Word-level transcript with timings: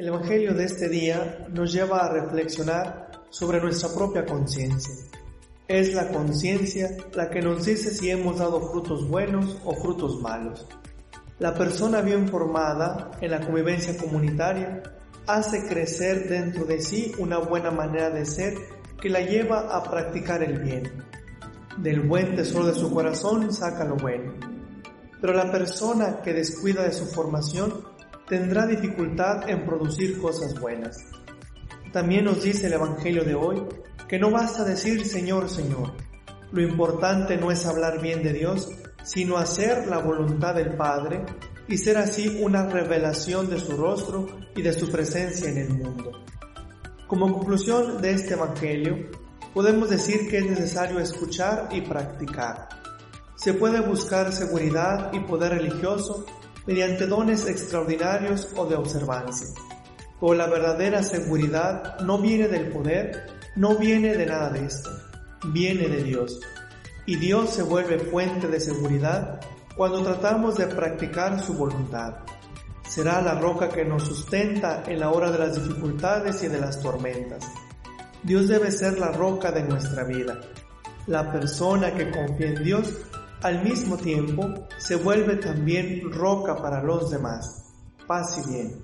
El 0.00 0.08
Evangelio 0.08 0.54
de 0.54 0.64
este 0.64 0.88
día 0.88 1.46
nos 1.50 1.74
lleva 1.74 1.98
a 1.98 2.10
reflexionar 2.10 3.10
sobre 3.28 3.60
nuestra 3.60 3.90
propia 3.90 4.24
conciencia. 4.24 4.94
Es 5.68 5.92
la 5.92 6.08
conciencia 6.08 6.96
la 7.12 7.28
que 7.28 7.42
nos 7.42 7.66
dice 7.66 7.90
si 7.90 8.08
hemos 8.08 8.38
dado 8.38 8.62
frutos 8.70 9.06
buenos 9.06 9.58
o 9.62 9.74
frutos 9.74 10.18
malos. 10.22 10.66
La 11.38 11.52
persona 11.52 12.00
bien 12.00 12.30
formada 12.30 13.10
en 13.20 13.30
la 13.30 13.42
convivencia 13.42 13.94
comunitaria 13.98 14.82
hace 15.26 15.66
crecer 15.68 16.30
dentro 16.30 16.64
de 16.64 16.80
sí 16.80 17.12
una 17.18 17.36
buena 17.36 17.70
manera 17.70 18.08
de 18.08 18.24
ser 18.24 18.54
que 19.02 19.10
la 19.10 19.20
lleva 19.20 19.76
a 19.76 19.82
practicar 19.82 20.42
el 20.42 20.60
bien. 20.60 21.04
Del 21.76 22.00
buen 22.00 22.36
tesoro 22.36 22.64
de 22.68 22.74
su 22.74 22.90
corazón 22.90 23.52
saca 23.52 23.84
lo 23.84 23.96
bueno. 23.96 24.32
Pero 25.20 25.34
la 25.34 25.52
persona 25.52 26.22
que 26.22 26.32
descuida 26.32 26.84
de 26.84 26.94
su 26.94 27.04
formación 27.04 27.89
tendrá 28.30 28.64
dificultad 28.64 29.50
en 29.50 29.66
producir 29.66 30.20
cosas 30.20 30.58
buenas. 30.60 31.04
También 31.92 32.26
nos 32.26 32.44
dice 32.44 32.68
el 32.68 32.74
Evangelio 32.74 33.24
de 33.24 33.34
hoy 33.34 33.60
que 34.08 34.20
no 34.20 34.30
basta 34.30 34.62
decir 34.62 35.04
Señor, 35.04 35.50
Señor. 35.50 35.94
Lo 36.52 36.62
importante 36.62 37.36
no 37.36 37.50
es 37.50 37.66
hablar 37.66 38.00
bien 38.00 38.22
de 38.22 38.32
Dios, 38.32 38.68
sino 39.02 39.36
hacer 39.36 39.88
la 39.88 39.98
voluntad 39.98 40.54
del 40.54 40.76
Padre 40.76 41.24
y 41.66 41.76
ser 41.76 41.98
así 41.98 42.38
una 42.40 42.66
revelación 42.68 43.50
de 43.50 43.58
su 43.58 43.76
rostro 43.76 44.28
y 44.54 44.62
de 44.62 44.74
su 44.74 44.88
presencia 44.92 45.50
en 45.50 45.58
el 45.58 45.70
mundo. 45.70 46.12
Como 47.08 47.32
conclusión 47.32 48.00
de 48.00 48.12
este 48.12 48.34
Evangelio, 48.34 49.10
podemos 49.52 49.90
decir 49.90 50.30
que 50.30 50.38
es 50.38 50.44
necesario 50.44 51.00
escuchar 51.00 51.68
y 51.72 51.80
practicar. 51.80 52.68
Se 53.34 53.54
puede 53.54 53.80
buscar 53.80 54.32
seguridad 54.32 55.12
y 55.12 55.18
poder 55.18 55.54
religioso 55.54 56.26
mediante 56.70 57.08
dones 57.08 57.48
extraordinarios 57.48 58.46
o 58.54 58.64
de 58.64 58.76
observancia. 58.76 59.48
Pero 60.20 60.34
la 60.34 60.46
verdadera 60.46 61.02
seguridad 61.02 61.98
no 61.98 62.18
viene 62.18 62.46
del 62.46 62.68
poder, 62.68 63.26
no 63.56 63.74
viene 63.74 64.16
de 64.16 64.24
nada 64.24 64.50
de 64.50 64.66
esto, 64.66 64.88
viene 65.46 65.88
de 65.88 66.04
Dios. 66.04 66.38
Y 67.06 67.16
Dios 67.16 67.50
se 67.50 67.64
vuelve 67.64 67.98
fuente 67.98 68.46
de 68.46 68.60
seguridad 68.60 69.40
cuando 69.76 70.04
tratamos 70.04 70.58
de 70.58 70.68
practicar 70.68 71.42
su 71.42 71.54
voluntad. 71.54 72.18
Será 72.88 73.20
la 73.20 73.34
roca 73.34 73.68
que 73.68 73.84
nos 73.84 74.04
sustenta 74.04 74.84
en 74.86 75.00
la 75.00 75.10
hora 75.10 75.32
de 75.32 75.40
las 75.40 75.56
dificultades 75.56 76.40
y 76.44 76.46
de 76.46 76.60
las 76.60 76.80
tormentas. 76.80 77.44
Dios 78.22 78.46
debe 78.46 78.70
ser 78.70 78.96
la 78.96 79.10
roca 79.10 79.50
de 79.50 79.64
nuestra 79.64 80.04
vida. 80.04 80.38
La 81.08 81.32
persona 81.32 81.92
que 81.92 82.12
confía 82.12 82.46
en 82.46 82.62
Dios 82.62 82.94
al 83.42 83.62
mismo 83.62 83.96
tiempo 83.96 84.66
se 84.78 84.96
vuelve 84.96 85.36
también 85.36 86.10
roca 86.12 86.56
para 86.56 86.82
los 86.82 87.10
demás. 87.10 87.72
Paz 88.06 88.42
y 88.44 88.50
bien. 88.50 88.82